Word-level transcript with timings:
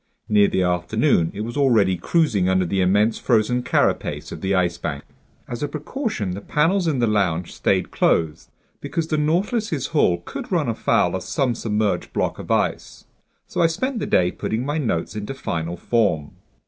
Near 0.27 0.47
the 0.47 0.63
afternoon 0.63 1.29
it 1.31 1.41
was 1.41 1.55
already 1.55 1.95
cruising 1.95 2.49
under 2.49 2.65
the 2.65 2.81
immense 2.81 3.19
frozen 3.19 3.61
carapace 3.61 4.31
of 4.31 4.41
the 4.41 4.55
Ice 4.55 4.79
Bank. 4.79 5.03
As 5.47 5.61
a 5.61 5.67
precaution, 5.67 6.31
the 6.31 6.41
panels 6.41 6.87
in 6.87 6.97
the 6.97 7.05
lounge 7.05 7.53
stayed 7.53 7.91
closed, 7.91 8.49
because 8.79 9.09
the 9.09 9.17
Nautilus's 9.19 9.89
hull 9.93 10.17
could 10.25 10.51
run 10.51 10.67
afoul 10.67 11.15
of 11.15 11.21
some 11.21 11.53
submerged 11.53 12.13
block 12.13 12.39
of 12.39 12.49
ice. 12.49 13.05
So 13.45 13.61
I 13.61 13.67
spent 13.67 13.99
the 13.99 14.07
day 14.07 14.31
putting 14.31 14.65
my 14.65 14.79
notes 14.79 15.15
into 15.15 15.35
final 15.35 15.77
form. 15.77 16.31